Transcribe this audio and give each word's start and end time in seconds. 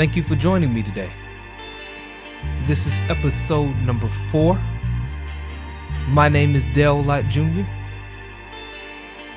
Thank 0.00 0.16
you 0.16 0.22
for 0.22 0.34
joining 0.34 0.72
me 0.72 0.82
today. 0.82 1.12
This 2.66 2.86
is 2.86 3.00
episode 3.10 3.76
number 3.82 4.08
four. 4.30 4.54
My 6.08 6.26
name 6.26 6.54
is 6.54 6.66
Dale 6.68 7.02
Lott 7.02 7.24
Jr., 7.28 7.66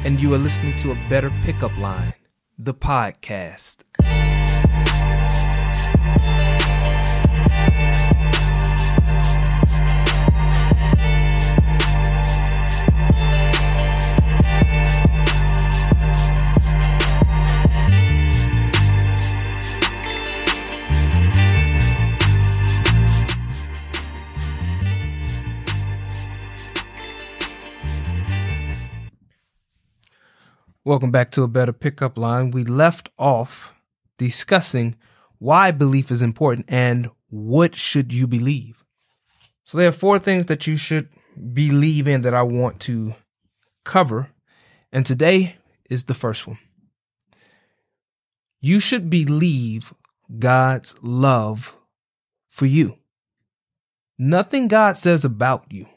and 0.06 0.22
you 0.22 0.34
are 0.34 0.38
listening 0.38 0.78
to 0.78 0.94
A 0.94 1.10
Better 1.10 1.32
Pickup 1.42 1.78
Line, 1.78 2.14
the 2.58 2.74
podcast. 2.74 3.84
Welcome 30.86 31.12
back 31.12 31.32
to 31.32 31.44
a 31.44 31.48
better 31.48 31.72
pickup 31.72 32.18
line. 32.18 32.52
We 32.52 32.66
left 32.66 33.10
off 33.18 33.74
discussing 34.18 34.98
why 35.40 35.72
belief 35.72 36.12
is 36.12 36.22
important 36.22 36.66
and 36.68 37.10
what 37.30 37.74
should 37.74 38.12
you 38.12 38.28
believe. 38.28 38.84
So 39.64 39.78
there 39.78 39.88
are 39.88 39.94
four 39.94 40.20
things 40.20 40.48
that 40.48 40.68
you 40.68 40.76
should 40.76 41.08
believe 41.54 42.06
in 42.06 42.24
that 42.24 42.34
I 42.34 42.42
want 42.42 42.82
to 42.82 43.16
cover. 43.86 44.28
And 44.92 45.06
today 45.06 45.56
is 45.90 46.04
the 46.04 46.14
first 46.14 46.48
one. 46.48 46.60
You 48.60 48.82
should 48.82 49.10
believe 49.10 49.94
God's 50.38 50.96
love 51.02 51.78
for 52.50 52.66
you. 52.66 52.98
Nothing 54.18 54.68
God 54.68 54.98
says 54.98 55.24
about 55.24 55.72
you 55.72 55.88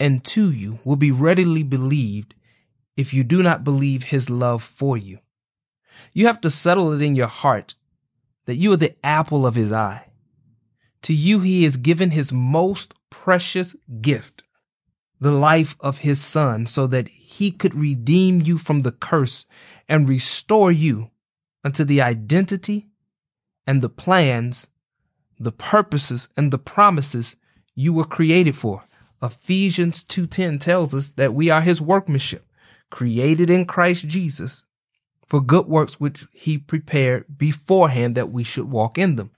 and 0.00 0.24
to 0.24 0.50
you 0.50 0.80
will 0.82 0.96
be 0.96 1.12
readily 1.12 1.62
believed 1.62 2.34
if 2.96 3.12
you 3.12 3.24
do 3.24 3.42
not 3.42 3.64
believe 3.64 4.04
his 4.04 4.30
love 4.30 4.62
for 4.62 4.96
you. 4.96 5.18
You 6.12 6.26
have 6.26 6.40
to 6.42 6.50
settle 6.50 6.92
it 6.92 7.02
in 7.02 7.14
your 7.14 7.26
heart 7.26 7.74
that 8.46 8.56
you 8.56 8.72
are 8.72 8.76
the 8.76 8.94
apple 9.04 9.46
of 9.46 9.54
his 9.54 9.72
eye. 9.72 10.10
To 11.02 11.12
you, 11.12 11.40
he 11.40 11.64
has 11.64 11.76
given 11.76 12.10
his 12.10 12.32
most 12.32 12.94
precious 13.10 13.76
gift, 14.00 14.42
the 15.20 15.32
life 15.32 15.76
of 15.80 15.98
his 15.98 16.22
son, 16.22 16.66
so 16.66 16.86
that 16.86 17.08
he 17.08 17.50
could 17.50 17.74
redeem 17.74 18.40
you 18.42 18.58
from 18.58 18.80
the 18.80 18.92
curse 18.92 19.46
and 19.88 20.08
restore 20.08 20.72
you 20.72 21.10
unto 21.62 21.84
the 21.84 22.00
identity 22.00 22.86
and 23.66 23.82
the 23.82 23.88
plans, 23.88 24.66
the 25.38 25.52
purposes 25.52 26.28
and 26.36 26.52
the 26.52 26.58
promises 26.58 27.36
you 27.74 27.92
were 27.92 28.04
created 28.04 28.56
for. 28.56 28.84
Ephesians 29.22 30.04
2:10 30.04 30.58
tells 30.58 30.94
us 30.94 31.12
that 31.12 31.34
we 31.34 31.50
are 31.50 31.62
his 31.62 31.80
workmanship 31.80 32.46
created 32.94 33.50
in 33.50 33.64
Christ 33.64 34.06
Jesus 34.06 34.64
for 35.26 35.40
good 35.40 35.66
works 35.66 35.98
which 35.98 36.28
he 36.32 36.56
prepared 36.56 37.24
beforehand 37.36 38.14
that 38.14 38.30
we 38.30 38.44
should 38.44 38.70
walk 38.70 38.96
in 38.96 39.16
them. 39.16 39.32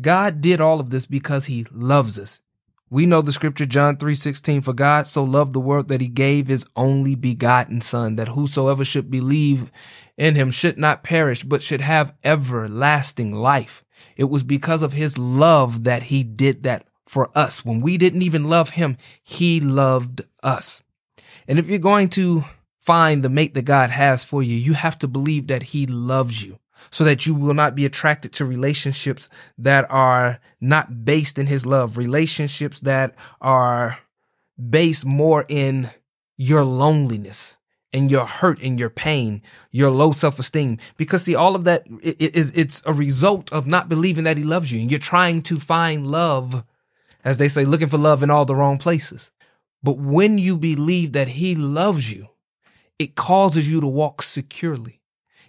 God 0.00 0.40
did 0.40 0.58
all 0.58 0.80
of 0.80 0.88
this 0.88 1.04
because 1.04 1.44
he 1.44 1.66
loves 1.70 2.18
us. 2.18 2.40
We 2.88 3.04
know 3.04 3.20
the 3.20 3.30
scripture 3.30 3.66
John 3.66 3.98
3:16 3.98 4.62
for 4.62 4.72
God 4.72 5.06
so 5.06 5.22
loved 5.22 5.52
the 5.52 5.60
world 5.60 5.88
that 5.88 6.00
he 6.00 6.08
gave 6.08 6.46
his 6.46 6.64
only 6.74 7.14
begotten 7.14 7.82
son 7.82 8.16
that 8.16 8.28
whosoever 8.28 8.86
should 8.86 9.10
believe 9.10 9.70
in 10.16 10.34
him 10.34 10.50
should 10.50 10.78
not 10.78 11.04
perish 11.04 11.44
but 11.44 11.62
should 11.62 11.82
have 11.82 12.14
everlasting 12.24 13.34
life. 13.34 13.84
It 14.16 14.30
was 14.30 14.42
because 14.42 14.80
of 14.82 14.94
his 14.94 15.18
love 15.18 15.84
that 15.84 16.04
he 16.04 16.22
did 16.22 16.62
that 16.62 16.88
for 17.04 17.28
us. 17.36 17.66
When 17.66 17.82
we 17.82 17.98
didn't 17.98 18.22
even 18.22 18.48
love 18.48 18.70
him, 18.70 18.96
he 19.22 19.60
loved 19.60 20.22
us. 20.42 20.80
And 21.48 21.58
if 21.58 21.66
you're 21.66 21.78
going 21.78 22.08
to 22.08 22.44
find 22.80 23.22
the 23.22 23.28
mate 23.28 23.54
that 23.54 23.62
God 23.62 23.90
has 23.90 24.24
for 24.24 24.42
you, 24.42 24.56
you 24.56 24.74
have 24.74 24.98
to 25.00 25.08
believe 25.08 25.48
that 25.48 25.64
he 25.64 25.86
loves 25.86 26.44
you 26.44 26.58
so 26.90 27.04
that 27.04 27.26
you 27.26 27.34
will 27.34 27.54
not 27.54 27.74
be 27.74 27.84
attracted 27.84 28.32
to 28.34 28.44
relationships 28.44 29.28
that 29.58 29.86
are 29.90 30.40
not 30.60 31.04
based 31.04 31.38
in 31.38 31.46
his 31.46 31.66
love, 31.66 31.96
relationships 31.96 32.80
that 32.80 33.14
are 33.40 33.98
based 34.70 35.04
more 35.04 35.44
in 35.48 35.90
your 36.36 36.64
loneliness 36.64 37.56
and 37.92 38.10
your 38.10 38.26
hurt 38.26 38.60
and 38.60 38.78
your 38.78 38.90
pain, 38.90 39.42
your 39.70 39.90
low 39.90 40.12
self-esteem. 40.12 40.78
Because 40.96 41.22
see, 41.22 41.34
all 41.34 41.56
of 41.56 41.64
that 41.64 41.86
is, 42.02 42.52
it's 42.54 42.82
a 42.84 42.92
result 42.92 43.52
of 43.52 43.66
not 43.66 43.88
believing 43.88 44.24
that 44.24 44.36
he 44.36 44.44
loves 44.44 44.70
you 44.70 44.80
and 44.80 44.90
you're 44.90 45.00
trying 45.00 45.42
to 45.42 45.56
find 45.56 46.06
love, 46.06 46.64
as 47.24 47.38
they 47.38 47.48
say, 47.48 47.64
looking 47.64 47.88
for 47.88 47.98
love 47.98 48.22
in 48.22 48.30
all 48.30 48.44
the 48.44 48.54
wrong 48.54 48.78
places. 48.78 49.30
But 49.86 49.98
when 49.98 50.36
you 50.36 50.56
believe 50.56 51.12
that 51.12 51.28
he 51.28 51.54
loves 51.54 52.12
you, 52.12 52.26
it 52.98 53.14
causes 53.14 53.70
you 53.70 53.80
to 53.80 53.86
walk 53.86 54.20
securely. 54.20 55.00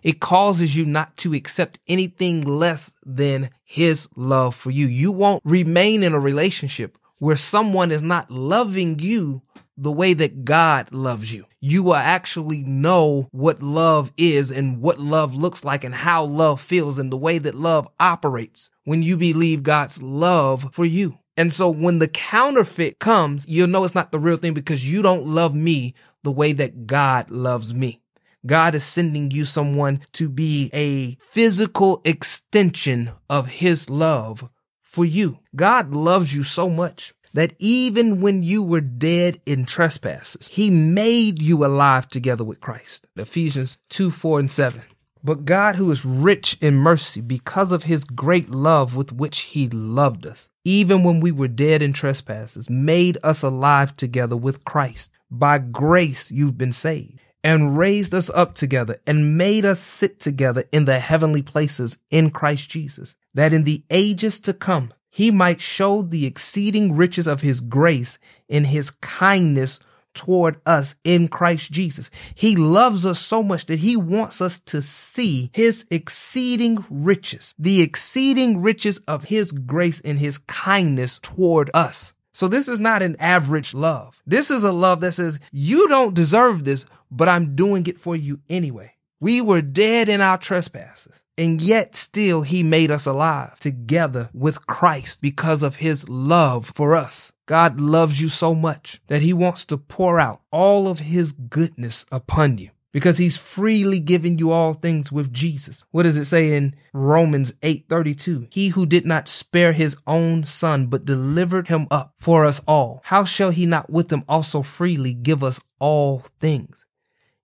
It 0.03 0.19
causes 0.19 0.77
you 0.77 0.85
not 0.85 1.17
to 1.17 1.33
accept 1.33 1.79
anything 1.87 2.43
less 2.45 2.93
than 3.03 3.49
his 3.63 4.07
love 4.15 4.53
for 4.53 4.69
you. 4.69 4.85
You 4.85 5.11
won't 5.11 5.41
remain 5.43 6.03
in 6.03 6.13
a 6.13 6.19
relationship 6.19 6.99
where 7.17 7.35
someone 7.35 7.91
is 7.91 8.03
not 8.03 8.29
loving 8.29 8.99
you 8.99 9.41
the 9.75 9.91
way 9.91 10.13
that 10.13 10.45
God 10.45 10.91
loves 10.91 11.33
you. 11.33 11.45
You 11.59 11.81
will 11.81 11.95
actually 11.95 12.61
know 12.61 13.29
what 13.31 13.63
love 13.63 14.11
is 14.17 14.51
and 14.51 14.79
what 14.79 14.99
love 14.99 15.33
looks 15.33 15.65
like 15.65 15.83
and 15.83 15.95
how 15.95 16.25
love 16.25 16.61
feels 16.61 16.99
and 16.99 17.11
the 17.11 17.17
way 17.17 17.39
that 17.39 17.55
love 17.55 17.87
operates 17.99 18.69
when 18.83 19.01
you 19.01 19.17
believe 19.17 19.63
God's 19.63 19.99
love 19.99 20.69
for 20.73 20.85
you. 20.85 21.17
And 21.37 21.53
so 21.53 21.69
when 21.69 21.99
the 21.99 22.07
counterfeit 22.07 22.99
comes, 22.99 23.47
you'll 23.47 23.67
know 23.67 23.83
it's 23.83 23.95
not 23.95 24.11
the 24.11 24.19
real 24.19 24.37
thing 24.37 24.55
because 24.55 24.91
you 24.91 25.03
don't 25.03 25.27
love 25.27 25.53
me 25.53 25.93
the 26.23 26.31
way 26.31 26.51
that 26.51 26.87
God 26.87 27.29
loves 27.29 27.73
me. 27.73 28.01
God 28.45 28.75
is 28.75 28.83
sending 28.83 29.29
you 29.29 29.45
someone 29.45 30.01
to 30.13 30.29
be 30.29 30.69
a 30.73 31.15
physical 31.23 32.01
extension 32.03 33.11
of 33.29 33.47
his 33.47 33.89
love 33.89 34.49
for 34.81 35.05
you. 35.05 35.39
God 35.55 35.93
loves 35.93 36.35
you 36.35 36.43
so 36.43 36.69
much 36.69 37.13
that 37.33 37.53
even 37.59 38.21
when 38.21 38.41
you 38.41 38.63
were 38.63 38.81
dead 38.81 39.39
in 39.45 39.65
trespasses, 39.65 40.47
he 40.47 40.69
made 40.71 41.41
you 41.41 41.63
alive 41.63 42.07
together 42.07 42.43
with 42.43 42.59
Christ. 42.59 43.05
Ephesians 43.15 43.77
2, 43.89 44.09
4, 44.09 44.39
and 44.39 44.51
7. 44.51 44.81
But 45.23 45.45
God, 45.45 45.75
who 45.75 45.89
is 45.91 46.05
rich 46.05 46.57
in 46.61 46.75
mercy 46.75 47.21
because 47.21 47.71
of 47.71 47.83
his 47.83 48.03
great 48.03 48.49
love 48.49 48.95
with 48.95 49.11
which 49.11 49.41
he 49.41 49.67
loved 49.69 50.25
us, 50.25 50.49
even 50.63 51.03
when 51.03 51.19
we 51.19 51.31
were 51.31 51.47
dead 51.47 51.81
in 51.81 51.93
trespasses, 51.93 52.69
made 52.69 53.17
us 53.23 53.43
alive 53.43 53.95
together 53.95 54.37
with 54.37 54.63
Christ. 54.63 55.11
By 55.29 55.57
grace 55.59 56.31
you've 56.31 56.57
been 56.57 56.73
saved 56.73 57.19
and 57.43 57.77
raised 57.77 58.13
us 58.13 58.29
up 58.31 58.55
together 58.55 58.99
and 59.05 59.37
made 59.37 59.65
us 59.65 59.79
sit 59.79 60.19
together 60.19 60.63
in 60.71 60.85
the 60.85 60.99
heavenly 60.99 61.41
places 61.41 61.97
in 62.09 62.29
Christ 62.29 62.69
Jesus, 62.69 63.15
that 63.33 63.53
in 63.53 63.63
the 63.63 63.83
ages 63.89 64.39
to 64.41 64.53
come 64.53 64.93
he 65.09 65.31
might 65.31 65.59
show 65.59 66.01
the 66.01 66.25
exceeding 66.25 66.95
riches 66.95 67.27
of 67.27 67.41
his 67.41 67.59
grace 67.59 68.19
in 68.47 68.65
his 68.65 68.91
kindness 68.91 69.79
toward 70.17 70.59
us 70.65 70.95
in 71.05 71.29
Christ 71.29 71.71
Jesus. 71.71 72.09
He 72.35 72.57
loves 72.57 73.05
us 73.05 73.19
so 73.19 73.41
much 73.41 73.67
that 73.67 73.79
he 73.79 73.95
wants 73.95 74.41
us 74.41 74.59
to 74.65 74.81
see 74.81 75.49
his 75.53 75.85
exceeding 75.89 76.83
riches, 76.89 77.53
the 77.57 77.81
exceeding 77.81 78.61
riches 78.61 78.97
of 79.07 79.23
his 79.23 79.53
grace 79.53 80.01
and 80.01 80.19
his 80.19 80.39
kindness 80.39 81.19
toward 81.19 81.71
us. 81.73 82.13
So 82.33 82.47
this 82.47 82.67
is 82.67 82.79
not 82.79 83.01
an 83.01 83.15
average 83.19 83.73
love. 83.73 84.21
This 84.27 84.51
is 84.51 84.63
a 84.63 84.71
love 84.71 84.99
that 84.99 85.13
says, 85.13 85.39
you 85.51 85.87
don't 85.87 86.13
deserve 86.13 86.65
this, 86.65 86.85
but 87.09 87.29
I'm 87.29 87.55
doing 87.55 87.87
it 87.87 87.99
for 87.99 88.15
you 88.15 88.41
anyway. 88.49 88.93
We 89.19 89.41
were 89.41 89.61
dead 89.61 90.09
in 90.09 90.21
our 90.21 90.37
trespasses. 90.37 91.19
And 91.39 91.61
yet 91.61 91.93
still 91.93 92.41
he 92.41 92.63
made 92.63 92.89
us 92.89 93.05
alive 93.05 93.59
together 93.59 94.29
with 94.33 94.65
Christ 94.65 95.21
because 95.21 95.61
of 95.63 95.77
his 95.77 96.09
love 96.09 96.71
for 96.73 96.95
us. 96.95 97.31
God 97.47 97.79
loves 97.79 98.21
you 98.21 98.27
so 98.27 98.53
much 98.53 99.01
that 99.07 99.21
he 99.21 99.31
wants 99.31 99.65
to 99.67 99.77
pour 99.77 100.19
out 100.19 100.41
all 100.51 100.89
of 100.89 100.99
his 100.99 101.31
goodness 101.31 102.05
upon 102.11 102.57
you 102.57 102.71
because 102.91 103.19
he's 103.19 103.37
freely 103.37 104.01
giving 104.01 104.37
you 104.37 104.51
all 104.51 104.73
things 104.73 105.13
with 105.13 105.31
Jesus. 105.31 105.85
What 105.91 106.03
does 106.03 106.17
it 106.17 106.25
say 106.25 106.57
in 106.57 106.75
Romans 106.91 107.53
8:32? 107.61 108.47
He 108.51 108.69
who 108.69 108.85
did 108.85 109.05
not 109.05 109.29
spare 109.29 109.71
his 109.71 109.95
own 110.05 110.45
son 110.45 110.87
but 110.87 111.05
delivered 111.05 111.69
him 111.69 111.87
up 111.89 112.13
for 112.17 112.45
us 112.45 112.59
all, 112.67 112.99
how 113.05 113.23
shall 113.23 113.51
he 113.51 113.65
not 113.65 113.89
with 113.89 114.11
him 114.11 114.25
also 114.27 114.61
freely 114.61 115.13
give 115.13 115.41
us 115.41 115.61
all 115.79 116.25
things? 116.41 116.85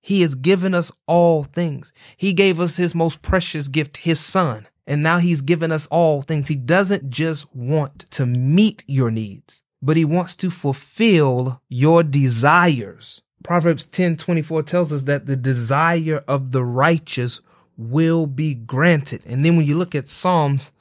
He 0.01 0.21
has 0.21 0.35
given 0.35 0.73
us 0.73 0.91
all 1.07 1.45
things. 1.45 1.93
He 2.17 2.33
gave 2.33 2.59
us 2.59 2.75
his 2.75 2.93
most 2.93 3.21
precious 3.21 3.69
gift, 3.69 3.97
his 3.97 4.19
son. 4.19 4.67
And 4.85 5.01
now 5.01 5.19
he's 5.19 5.39
given 5.39 5.71
us 5.71 5.85
all 5.85 6.21
things. 6.21 6.49
He 6.49 6.57
doesn't 6.57 7.09
just 7.09 7.45
want 7.55 8.05
to 8.11 8.25
meet 8.25 8.83
your 8.85 9.09
needs 9.09 9.62
but 9.83 9.97
he 9.97 10.05
wants 10.05 10.37
to 10.37 10.49
fulfill 10.49 11.61
your 11.67 12.03
desires. 12.03 13.21
Proverbs 13.43 13.85
10 13.85 14.15
24 14.15 14.63
tells 14.63 14.93
us 14.93 15.03
that 15.03 15.25
the 15.25 15.35
desire 15.35 16.23
of 16.25 16.53
the 16.53 16.63
righteous 16.63 17.41
will 17.75 18.25
be 18.25 18.53
granted. 18.55 19.21
And 19.25 19.43
then 19.43 19.57
when 19.57 19.65
you 19.65 19.75
look 19.75 19.93
at 19.93 20.07
Psalms 20.07 20.71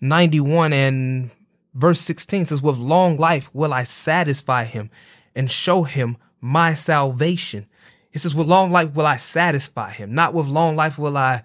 91 0.00 0.72
and 0.72 1.30
verse 1.74 2.00
16 2.00 2.46
says, 2.46 2.60
with 2.60 2.76
long 2.76 3.16
life 3.16 3.48
will 3.54 3.72
I 3.72 3.84
satisfy 3.84 4.64
him 4.64 4.90
and 5.36 5.48
show 5.48 5.84
him 5.84 6.16
my 6.40 6.74
salvation. 6.74 7.66
It 8.12 8.18
says, 8.18 8.34
with 8.34 8.48
long 8.48 8.72
life 8.72 8.94
will 8.94 9.06
I 9.06 9.16
satisfy 9.16 9.92
him. 9.92 10.12
Not 10.12 10.34
with 10.34 10.48
long 10.48 10.74
life 10.74 10.98
will 10.98 11.16
I 11.16 11.44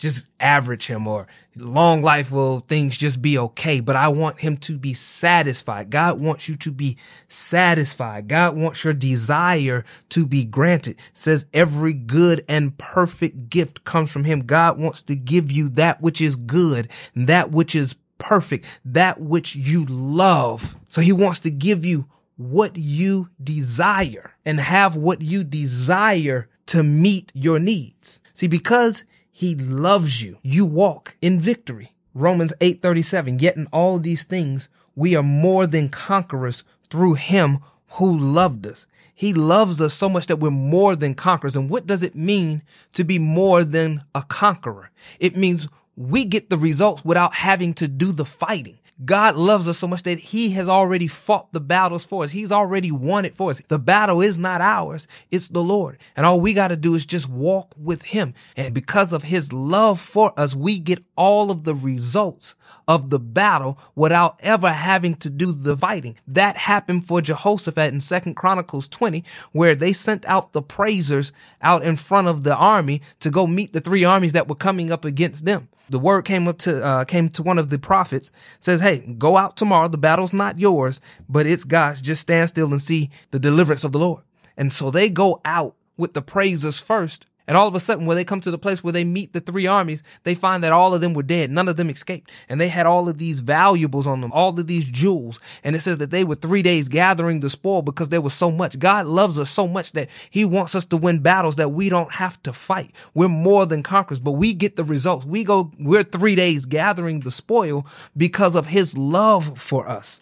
just 0.00 0.28
average 0.40 0.86
him 0.86 1.06
or 1.06 1.28
long 1.54 2.00
life 2.00 2.32
will 2.32 2.60
things 2.60 2.96
just 2.96 3.20
be 3.20 3.38
okay. 3.38 3.80
But 3.80 3.96
I 3.96 4.08
want 4.08 4.40
him 4.40 4.56
to 4.58 4.78
be 4.78 4.94
satisfied. 4.94 5.90
God 5.90 6.18
wants 6.18 6.48
you 6.48 6.56
to 6.56 6.72
be 6.72 6.96
satisfied. 7.28 8.26
God 8.26 8.56
wants 8.56 8.82
your 8.82 8.94
desire 8.94 9.84
to 10.08 10.26
be 10.26 10.44
granted. 10.44 10.92
It 10.92 11.00
says 11.12 11.46
every 11.52 11.92
good 11.92 12.44
and 12.48 12.76
perfect 12.78 13.50
gift 13.50 13.84
comes 13.84 14.10
from 14.10 14.24
him. 14.24 14.40
God 14.40 14.78
wants 14.78 15.02
to 15.02 15.14
give 15.14 15.52
you 15.52 15.68
that 15.70 16.00
which 16.00 16.20
is 16.20 16.34
good, 16.34 16.88
that 17.14 17.50
which 17.50 17.74
is 17.74 17.94
perfect, 18.16 18.64
that 18.86 19.20
which 19.20 19.54
you 19.54 19.84
love. 19.86 20.76
So 20.88 21.02
he 21.02 21.12
wants 21.12 21.40
to 21.40 21.50
give 21.50 21.84
you 21.84 22.06
what 22.36 22.74
you 22.76 23.28
desire 23.42 24.32
and 24.46 24.58
have 24.58 24.96
what 24.96 25.20
you 25.20 25.44
desire 25.44 26.48
to 26.66 26.82
meet 26.82 27.30
your 27.34 27.58
needs. 27.58 28.20
See, 28.32 28.46
because 28.46 29.04
he 29.40 29.54
loves 29.54 30.22
you. 30.22 30.36
You 30.42 30.66
walk 30.66 31.16
in 31.22 31.40
victory. 31.40 31.94
Romans 32.12 32.52
8:37. 32.60 33.38
Yet 33.40 33.56
in 33.56 33.68
all 33.72 33.98
these 33.98 34.24
things 34.24 34.68
we 34.94 35.16
are 35.16 35.22
more 35.22 35.66
than 35.66 35.88
conquerors 35.88 36.62
through 36.90 37.14
him 37.14 37.60
who 37.92 38.18
loved 38.18 38.66
us. 38.66 38.86
He 39.14 39.32
loves 39.32 39.80
us 39.80 39.94
so 39.94 40.10
much 40.10 40.26
that 40.26 40.40
we're 40.40 40.50
more 40.50 40.94
than 40.94 41.14
conquerors. 41.14 41.56
And 41.56 41.70
what 41.70 41.86
does 41.86 42.02
it 42.02 42.14
mean 42.14 42.60
to 42.92 43.02
be 43.02 43.18
more 43.18 43.64
than 43.64 44.02
a 44.14 44.20
conqueror? 44.20 44.90
It 45.18 45.38
means 45.38 45.68
we 46.00 46.24
get 46.24 46.48
the 46.48 46.56
results 46.56 47.04
without 47.04 47.34
having 47.34 47.74
to 47.74 47.86
do 47.86 48.10
the 48.10 48.24
fighting. 48.24 48.78
God 49.04 49.36
loves 49.36 49.68
us 49.68 49.76
so 49.76 49.86
much 49.86 50.02
that 50.04 50.18
he 50.18 50.50
has 50.52 50.66
already 50.66 51.06
fought 51.06 51.52
the 51.52 51.60
battles 51.60 52.06
for 52.06 52.24
us. 52.24 52.32
He's 52.32 52.50
already 52.50 52.90
won 52.90 53.26
it 53.26 53.36
for 53.36 53.50
us. 53.50 53.60
The 53.68 53.78
battle 53.78 54.22
is 54.22 54.38
not 54.38 54.62
ours. 54.62 55.06
It's 55.30 55.48
the 55.48 55.62
Lord. 55.62 55.98
And 56.16 56.24
all 56.24 56.40
we 56.40 56.54
got 56.54 56.68
to 56.68 56.76
do 56.76 56.94
is 56.94 57.04
just 57.04 57.28
walk 57.28 57.74
with 57.76 58.02
him. 58.02 58.32
And 58.56 58.74
because 58.74 59.12
of 59.12 59.24
his 59.24 59.52
love 59.52 60.00
for 60.00 60.32
us, 60.38 60.54
we 60.54 60.78
get 60.78 61.04
all 61.16 61.50
of 61.50 61.64
the 61.64 61.74
results 61.74 62.54
of 62.88 63.10
the 63.10 63.20
battle 63.20 63.78
without 63.94 64.40
ever 64.42 64.70
having 64.70 65.14
to 65.16 65.28
do 65.28 65.52
the 65.52 65.76
fighting. 65.76 66.16
That 66.26 66.56
happened 66.56 67.06
for 67.06 67.20
Jehoshaphat 67.20 67.92
in 67.92 68.00
Second 68.00 68.36
Chronicles 68.36 68.88
20, 68.88 69.22
where 69.52 69.74
they 69.74 69.92
sent 69.92 70.24
out 70.26 70.52
the 70.52 70.62
praisers 70.62 71.32
out 71.60 71.82
in 71.82 71.96
front 71.96 72.28
of 72.28 72.42
the 72.42 72.56
army 72.56 73.02
to 73.20 73.30
go 73.30 73.46
meet 73.46 73.74
the 73.74 73.80
three 73.80 74.04
armies 74.04 74.32
that 74.32 74.48
were 74.48 74.54
coming 74.54 74.90
up 74.90 75.04
against 75.04 75.44
them 75.44 75.68
the 75.90 75.98
word 75.98 76.24
came 76.24 76.48
up 76.48 76.58
to 76.58 76.82
uh, 76.84 77.04
came 77.04 77.28
to 77.30 77.42
one 77.42 77.58
of 77.58 77.68
the 77.68 77.78
prophets 77.78 78.32
says 78.60 78.80
hey 78.80 79.14
go 79.18 79.36
out 79.36 79.56
tomorrow. 79.56 79.88
The 79.88 79.98
battle's 79.98 80.32
not 80.32 80.58
yours 80.58 81.00
but 81.28 81.46
it's 81.46 81.64
god's. 81.64 82.00
Just 82.00 82.22
stand 82.22 82.48
still 82.48 82.72
and 82.72 82.80
see 82.80 83.10
the 83.30 83.38
deliverance 83.38 83.84
of 83.84 83.92
the 83.92 83.98
lord. 83.98 84.22
And 84.56 84.72
so 84.72 84.90
they 84.90 85.08
go 85.10 85.40
out 85.44 85.74
with 85.96 86.14
the 86.14 86.22
praises 86.22 86.78
first 86.78 87.26
and 87.50 87.56
all 87.56 87.66
of 87.66 87.74
a 87.74 87.80
sudden, 87.80 88.06
when 88.06 88.16
they 88.16 88.22
come 88.22 88.40
to 88.42 88.50
the 88.52 88.58
place 88.58 88.84
where 88.84 88.92
they 88.92 89.02
meet 89.02 89.32
the 89.32 89.40
three 89.40 89.66
armies, 89.66 90.04
they 90.22 90.36
find 90.36 90.62
that 90.62 90.70
all 90.70 90.94
of 90.94 91.00
them 91.00 91.14
were 91.14 91.24
dead. 91.24 91.50
None 91.50 91.66
of 91.66 91.76
them 91.76 91.90
escaped. 91.90 92.30
And 92.48 92.60
they 92.60 92.68
had 92.68 92.86
all 92.86 93.08
of 93.08 93.18
these 93.18 93.40
valuables 93.40 94.06
on 94.06 94.20
them, 94.20 94.30
all 94.30 94.50
of 94.50 94.68
these 94.68 94.84
jewels. 94.84 95.40
And 95.64 95.74
it 95.74 95.80
says 95.80 95.98
that 95.98 96.12
they 96.12 96.22
were 96.22 96.36
three 96.36 96.62
days 96.62 96.86
gathering 96.86 97.40
the 97.40 97.50
spoil 97.50 97.82
because 97.82 98.10
there 98.10 98.20
was 98.20 98.34
so 98.34 98.52
much. 98.52 98.78
God 98.78 99.06
loves 99.06 99.36
us 99.36 99.50
so 99.50 99.66
much 99.66 99.90
that 99.94 100.08
he 100.30 100.44
wants 100.44 100.76
us 100.76 100.86
to 100.86 100.96
win 100.96 101.22
battles 101.22 101.56
that 101.56 101.70
we 101.70 101.88
don't 101.88 102.12
have 102.12 102.40
to 102.44 102.52
fight. 102.52 102.92
We're 103.14 103.26
more 103.26 103.66
than 103.66 103.82
conquerors, 103.82 104.20
but 104.20 104.32
we 104.38 104.54
get 104.54 104.76
the 104.76 104.84
results. 104.84 105.26
We 105.26 105.42
go, 105.42 105.72
we're 105.76 106.04
three 106.04 106.36
days 106.36 106.66
gathering 106.66 107.18
the 107.18 107.32
spoil 107.32 107.84
because 108.16 108.54
of 108.54 108.68
his 108.68 108.96
love 108.96 109.58
for 109.58 109.88
us. 109.88 110.20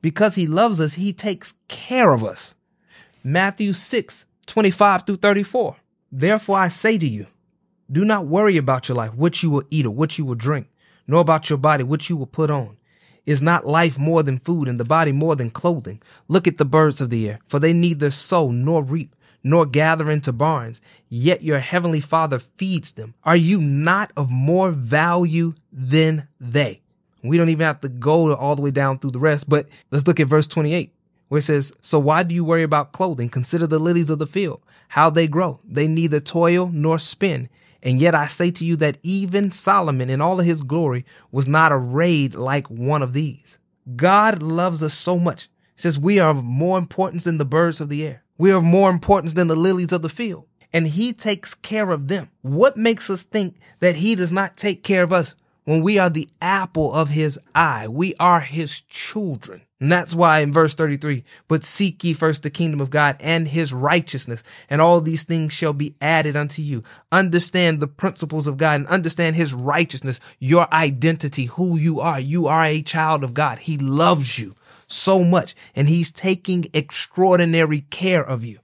Because 0.00 0.36
he 0.36 0.46
loves 0.46 0.80
us, 0.80 0.94
he 0.94 1.12
takes 1.12 1.52
care 1.68 2.14
of 2.14 2.24
us. 2.24 2.54
Matthew 3.22 3.74
6, 3.74 4.24
25 4.46 5.02
through 5.04 5.16
34. 5.16 5.76
Therefore 6.10 6.58
I 6.58 6.68
say 6.68 6.98
to 6.98 7.06
you, 7.06 7.26
do 7.90 8.04
not 8.04 8.26
worry 8.26 8.56
about 8.56 8.88
your 8.88 8.96
life, 8.96 9.14
what 9.14 9.42
you 9.42 9.50
will 9.50 9.64
eat 9.70 9.86
or 9.86 9.90
what 9.90 10.18
you 10.18 10.24
will 10.24 10.34
drink, 10.34 10.68
nor 11.06 11.20
about 11.20 11.48
your 11.50 11.58
body, 11.58 11.84
what 11.84 12.08
you 12.08 12.16
will 12.16 12.26
put 12.26 12.50
on. 12.50 12.76
Is 13.24 13.42
not 13.42 13.66
life 13.66 13.98
more 13.98 14.22
than 14.22 14.38
food 14.38 14.68
and 14.68 14.78
the 14.78 14.84
body 14.84 15.10
more 15.10 15.34
than 15.34 15.50
clothing? 15.50 16.00
Look 16.28 16.46
at 16.46 16.58
the 16.58 16.64
birds 16.64 17.00
of 17.00 17.10
the 17.10 17.28
air, 17.28 17.40
for 17.48 17.58
they 17.58 17.72
neither 17.72 18.10
sow 18.10 18.52
nor 18.52 18.84
reap, 18.84 19.16
nor 19.42 19.66
gather 19.66 20.10
into 20.10 20.32
barns, 20.32 20.80
yet 21.08 21.42
your 21.42 21.58
heavenly 21.58 22.00
father 22.00 22.38
feeds 22.38 22.92
them. 22.92 23.14
Are 23.24 23.36
you 23.36 23.60
not 23.60 24.12
of 24.16 24.30
more 24.30 24.70
value 24.70 25.54
than 25.72 26.28
they? 26.40 26.82
We 27.22 27.36
don't 27.36 27.48
even 27.48 27.66
have 27.66 27.80
to 27.80 27.88
go 27.88 28.32
all 28.34 28.54
the 28.54 28.62
way 28.62 28.70
down 28.70 28.98
through 28.98 29.10
the 29.10 29.18
rest, 29.18 29.48
but 29.48 29.68
let's 29.90 30.06
look 30.06 30.20
at 30.20 30.28
verse 30.28 30.46
28 30.46 30.92
where 31.28 31.38
it 31.38 31.42
says, 31.42 31.72
So 31.80 31.98
why 31.98 32.22
do 32.22 32.34
you 32.34 32.44
worry 32.44 32.62
about 32.62 32.92
clothing? 32.92 33.28
Consider 33.28 33.66
the 33.66 33.78
lilies 33.78 34.10
of 34.10 34.18
the 34.18 34.26
field, 34.26 34.60
how 34.88 35.10
they 35.10 35.26
grow. 35.26 35.60
They 35.64 35.86
neither 35.86 36.20
toil 36.20 36.70
nor 36.72 36.98
spin. 36.98 37.48
And 37.82 38.00
yet 38.00 38.14
I 38.14 38.26
say 38.26 38.50
to 38.52 38.64
you 38.64 38.76
that 38.76 38.98
even 39.02 39.52
Solomon 39.52 40.10
in 40.10 40.20
all 40.20 40.40
of 40.40 40.46
his 40.46 40.62
glory 40.62 41.04
was 41.30 41.46
not 41.46 41.72
arrayed 41.72 42.34
like 42.34 42.66
one 42.68 43.02
of 43.02 43.12
these. 43.12 43.58
God 43.94 44.42
loves 44.42 44.82
us 44.82 44.94
so 44.94 45.18
much. 45.18 45.48
Says 45.76 45.98
we 45.98 46.18
are 46.18 46.30
of 46.30 46.42
more 46.42 46.78
importance 46.78 47.24
than 47.24 47.38
the 47.38 47.44
birds 47.44 47.80
of 47.80 47.88
the 47.88 48.06
air. 48.06 48.24
We 48.38 48.50
are 48.50 48.58
of 48.58 48.64
more 48.64 48.90
importance 48.90 49.34
than 49.34 49.48
the 49.48 49.56
lilies 49.56 49.92
of 49.92 50.02
the 50.02 50.08
field. 50.08 50.46
And 50.72 50.88
he 50.88 51.12
takes 51.12 51.54
care 51.54 51.90
of 51.90 52.08
them. 52.08 52.30
What 52.42 52.76
makes 52.76 53.08
us 53.08 53.22
think 53.22 53.56
that 53.80 53.96
he 53.96 54.14
does 54.14 54.32
not 54.32 54.56
take 54.56 54.82
care 54.82 55.02
of 55.02 55.12
us 55.12 55.34
when 55.64 55.82
we 55.82 55.98
are 55.98 56.10
the 56.10 56.28
apple 56.40 56.92
of 56.92 57.10
his 57.10 57.38
eye? 57.54 57.88
We 57.88 58.14
are 58.18 58.40
his 58.40 58.80
children. 58.80 59.62
And 59.78 59.92
that's 59.92 60.14
why 60.14 60.40
in 60.40 60.54
verse 60.54 60.74
33, 60.74 61.22
but 61.48 61.62
seek 61.62 62.02
ye 62.02 62.14
first 62.14 62.42
the 62.42 62.48
kingdom 62.48 62.80
of 62.80 62.88
God 62.88 63.16
and 63.20 63.46
his 63.46 63.74
righteousness, 63.74 64.42
and 64.70 64.80
all 64.80 65.02
these 65.02 65.24
things 65.24 65.52
shall 65.52 65.74
be 65.74 65.94
added 66.00 66.34
unto 66.34 66.62
you. 66.62 66.82
Understand 67.12 67.80
the 67.80 67.86
principles 67.86 68.46
of 68.46 68.56
God 68.56 68.80
and 68.80 68.86
understand 68.86 69.36
his 69.36 69.52
righteousness, 69.52 70.18
your 70.38 70.72
identity, 70.72 71.44
who 71.44 71.76
you 71.76 72.00
are. 72.00 72.18
You 72.18 72.46
are 72.46 72.64
a 72.64 72.80
child 72.80 73.22
of 73.22 73.34
God. 73.34 73.58
He 73.58 73.76
loves 73.76 74.38
you 74.38 74.54
so 74.86 75.22
much 75.22 75.54
and 75.74 75.88
he's 75.88 76.10
taking 76.10 76.70
extraordinary 76.72 77.82
care 77.82 78.24
of 78.24 78.44
you. 78.44 78.60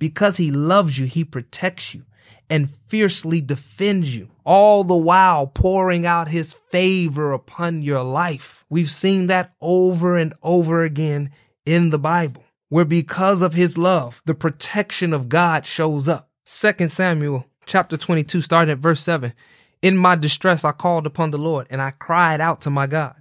Because 0.00 0.38
he 0.38 0.50
loves 0.50 0.98
you, 0.98 1.06
he 1.06 1.24
protects 1.24 1.94
you 1.94 2.02
and 2.50 2.74
fiercely 2.88 3.40
defends 3.40 4.16
you, 4.16 4.28
all 4.44 4.84
the 4.84 4.96
while 4.96 5.46
pouring 5.46 6.06
out 6.06 6.28
his 6.28 6.52
favor 6.52 7.32
upon 7.32 7.82
your 7.82 8.02
life. 8.02 8.64
We've 8.68 8.90
seen 8.90 9.26
that 9.28 9.54
over 9.60 10.16
and 10.16 10.34
over 10.42 10.82
again 10.82 11.30
in 11.64 11.90
the 11.90 11.98
Bible, 11.98 12.44
where 12.68 12.84
because 12.84 13.42
of 13.42 13.54
his 13.54 13.78
love, 13.78 14.22
the 14.24 14.34
protection 14.34 15.12
of 15.12 15.28
God 15.28 15.66
shows 15.66 16.08
up. 16.08 16.30
2 16.44 16.88
Samuel 16.88 17.46
chapter 17.66 17.96
22, 17.96 18.40
starting 18.40 18.72
at 18.72 18.78
verse 18.78 19.00
7. 19.00 19.32
In 19.80 19.96
my 19.96 20.14
distress, 20.14 20.64
I 20.64 20.72
called 20.72 21.06
upon 21.06 21.30
the 21.30 21.38
Lord 21.38 21.66
and 21.70 21.82
I 21.82 21.90
cried 21.90 22.40
out 22.40 22.60
to 22.62 22.70
my 22.70 22.86
God. 22.86 23.16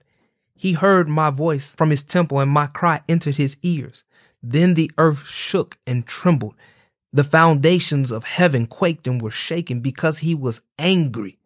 He 0.56 0.74
heard 0.74 1.10
my 1.10 1.32
voice 1.32 1.74
from 1.76 1.90
his 1.90 2.04
temple 2.04 2.40
and 2.40 2.52
my 2.52 2.68
cry 2.68 3.02
entered 3.10 3.38
his 3.38 3.58
ears. 3.64 4.04
Then 4.44 4.76
the 4.76 4.92
earth 4.98 5.28
shook 5.28 5.78
and 5.88 6.06
trembled 6.06 6.56
the 7.14 7.24
foundations 7.24 8.12
of 8.12 8.24
heaven 8.24 8.66
quaked 8.66 9.08
and 9.08 9.22
were 9.22 9.32
shaken 9.32 9.80
because 9.82 10.20
he 10.20 10.34
was 10.34 10.62
angry. 10.80 11.38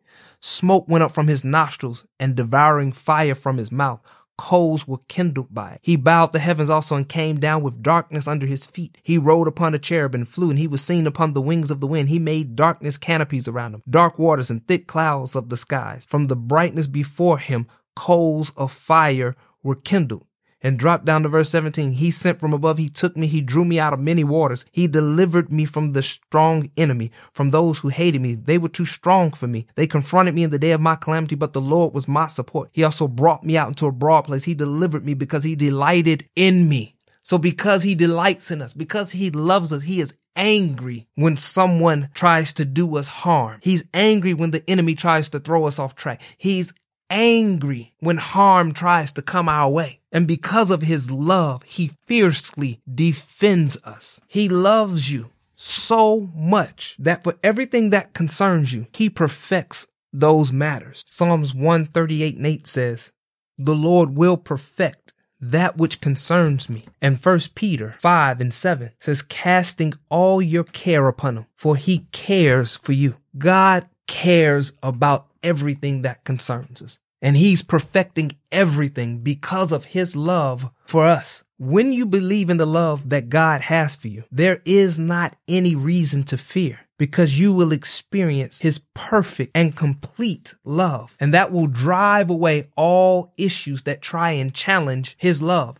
Smoke 0.41 0.87
went 0.87 1.03
up 1.03 1.11
from 1.11 1.27
his 1.27 1.43
nostrils 1.43 2.05
and 2.19 2.35
devouring 2.35 2.91
fire 2.91 3.35
from 3.35 3.57
his 3.57 3.71
mouth. 3.71 3.99
Coals 4.37 4.87
were 4.87 4.99
kindled 5.07 5.53
by 5.53 5.71
it. 5.71 5.79
He 5.81 5.95
bowed 5.95 6.33
the 6.33 6.39
heavens 6.39 6.69
also 6.69 6.95
and 6.95 7.07
came 7.07 7.39
down 7.39 7.63
with 7.63 7.81
darkness 7.81 8.27
under 8.27 8.45
his 8.45 8.65
feet. 8.65 8.97
He 9.01 9.17
rode 9.17 9.47
upon 9.47 9.73
a 9.73 9.79
cherub 9.79 10.13
and 10.13 10.27
flew, 10.27 10.49
and 10.49 10.59
he 10.59 10.67
was 10.67 10.83
seen 10.83 11.07
upon 11.07 11.33
the 11.33 11.41
wings 11.41 11.71
of 11.71 11.79
the 11.79 11.87
wind. 11.87 12.09
He 12.09 12.19
made 12.19 12.55
darkness 12.55 12.97
canopies 12.97 13.47
around 13.47 13.75
him, 13.75 13.83
dark 13.89 14.19
waters 14.19 14.51
and 14.51 14.67
thick 14.67 14.87
clouds 14.87 15.35
of 15.35 15.49
the 15.49 15.57
skies. 15.57 16.05
From 16.05 16.25
the 16.25 16.35
brightness 16.35 16.85
before 16.85 17.37
him, 17.37 17.65
coals 17.95 18.51
of 18.57 18.73
fire 18.73 19.37
were 19.63 19.75
kindled 19.75 20.27
and 20.61 20.79
drop 20.79 21.05
down 21.05 21.23
to 21.23 21.29
verse 21.29 21.49
17. 21.49 21.93
He 21.93 22.11
sent 22.11 22.39
from 22.39 22.53
above. 22.53 22.77
He 22.77 22.89
took 22.89 23.15
me. 23.15 23.27
He 23.27 23.41
drew 23.41 23.65
me 23.65 23.79
out 23.79 23.93
of 23.93 23.99
many 23.99 24.23
waters. 24.23 24.65
He 24.71 24.87
delivered 24.87 25.51
me 25.51 25.65
from 25.65 25.91
the 25.91 26.01
strong 26.01 26.71
enemy, 26.77 27.11
from 27.33 27.51
those 27.51 27.79
who 27.79 27.89
hated 27.89 28.21
me. 28.21 28.35
They 28.35 28.57
were 28.57 28.69
too 28.69 28.85
strong 28.85 29.31
for 29.31 29.47
me. 29.47 29.67
They 29.75 29.87
confronted 29.87 30.33
me 30.33 30.43
in 30.43 30.49
the 30.49 30.59
day 30.59 30.71
of 30.71 30.81
my 30.81 30.95
calamity, 30.95 31.35
but 31.35 31.53
the 31.53 31.61
Lord 31.61 31.93
was 31.93 32.07
my 32.07 32.27
support. 32.27 32.69
He 32.71 32.83
also 32.83 33.07
brought 33.07 33.43
me 33.43 33.57
out 33.57 33.69
into 33.69 33.85
a 33.85 33.91
broad 33.91 34.23
place. 34.23 34.43
He 34.43 34.55
delivered 34.55 35.05
me 35.05 35.13
because 35.13 35.43
he 35.43 35.55
delighted 35.55 36.27
in 36.35 36.67
me. 36.69 36.95
So 37.21 37.37
because 37.37 37.81
he 37.83 37.95
delights 37.95 38.51
in 38.51 38.61
us, 38.61 38.73
because 38.73 39.11
he 39.11 39.31
loves 39.31 39.73
us, 39.73 39.83
he 39.83 39.99
is 39.99 40.13
angry 40.35 41.07
when 41.15 41.37
someone 41.37 42.09
tries 42.13 42.53
to 42.53 42.65
do 42.65 42.97
us 42.97 43.07
harm. 43.07 43.59
He's 43.63 43.85
angry 43.93 44.33
when 44.33 44.51
the 44.51 44.63
enemy 44.69 44.95
tries 44.95 45.29
to 45.29 45.39
throw 45.39 45.65
us 45.65 45.79
off 45.79 45.95
track. 45.95 46.21
He's 46.37 46.73
angry 47.09 47.93
when 47.99 48.17
harm 48.17 48.73
tries 48.73 49.11
to 49.13 49.21
come 49.21 49.49
our 49.49 49.69
way. 49.69 49.99
And 50.11 50.27
because 50.27 50.71
of 50.71 50.81
his 50.81 51.11
love, 51.11 51.63
he 51.63 51.91
fiercely 52.05 52.81
defends 52.93 53.77
us. 53.83 54.21
He 54.27 54.49
loves 54.49 55.11
you 55.11 55.31
so 55.55 56.31
much 56.35 56.95
that 56.99 57.23
for 57.23 57.35
everything 57.43 57.89
that 57.89 58.13
concerns 58.13 58.73
you, 58.73 58.87
he 58.93 59.09
perfects 59.09 59.87
those 60.11 60.51
matters. 60.51 61.03
Psalms 61.05 61.53
138 61.53 62.37
and 62.37 62.45
8 62.45 62.67
says, 62.67 63.11
The 63.57 63.75
Lord 63.75 64.15
will 64.15 64.37
perfect 64.37 65.13
that 65.41 65.77
which 65.77 66.01
concerns 66.01 66.69
me. 66.69 66.85
And 67.01 67.19
First 67.19 67.55
Peter 67.55 67.95
5 67.99 68.41
and 68.41 68.53
7 68.53 68.91
says, 68.99 69.21
casting 69.21 69.93
all 70.09 70.41
your 70.41 70.63
care 70.63 71.07
upon 71.07 71.37
him, 71.37 71.45
for 71.55 71.75
he 71.75 72.07
cares 72.11 72.77
for 72.77 72.93
you. 72.93 73.15
God 73.37 73.87
cares 74.07 74.73
about 74.81 75.27
everything 75.45 76.01
that 76.01 76.25
concerns 76.25 76.81
us. 76.81 76.99
And 77.21 77.37
he's 77.37 77.63
perfecting 77.63 78.33
everything 78.51 79.19
because 79.19 79.71
of 79.71 79.85
his 79.85 80.15
love 80.15 80.69
for 80.85 81.05
us. 81.05 81.43
When 81.57 81.93
you 81.93 82.05
believe 82.05 82.49
in 82.49 82.57
the 82.57 82.65
love 82.65 83.09
that 83.09 83.29
God 83.29 83.61
has 83.61 83.95
for 83.95 84.09
you, 84.09 84.25
there 84.29 84.61
is 84.65 84.99
not 84.99 85.37
any 85.47 85.73
reason 85.73 86.23
to 86.23 86.37
fear 86.37 86.81
because 86.97 87.39
you 87.39 87.53
will 87.53 87.71
experience 87.71 88.59
his 88.59 88.79
perfect 88.93 89.51
and 89.55 89.75
complete 89.75 90.53
love. 90.65 91.15
And 91.19 91.33
that 91.33 91.51
will 91.51 91.67
drive 91.67 92.29
away 92.29 92.69
all 92.75 93.33
issues 93.37 93.83
that 93.83 94.01
try 94.01 94.31
and 94.31 94.53
challenge 94.53 95.15
his 95.17 95.41
love. 95.41 95.77